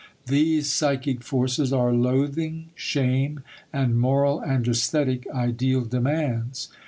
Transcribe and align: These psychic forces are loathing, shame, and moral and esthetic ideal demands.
These 0.25 0.73
psychic 0.73 1.21
forces 1.21 1.71
are 1.71 1.93
loathing, 1.93 2.69
shame, 2.73 3.41
and 3.71 4.01
moral 4.01 4.39
and 4.39 4.67
esthetic 4.67 5.27
ideal 5.29 5.81
demands. 5.81 6.69